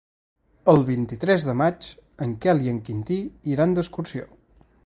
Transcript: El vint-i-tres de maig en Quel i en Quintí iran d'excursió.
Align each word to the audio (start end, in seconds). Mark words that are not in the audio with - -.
El 0.71 0.79
vint-i-tres 0.87 1.45
de 1.49 1.55
maig 1.61 1.91
en 2.27 2.33
Quel 2.47 2.65
i 2.69 2.75
en 2.75 2.83
Quintí 2.89 3.19
iran 3.57 3.77
d'excursió. 3.81 4.31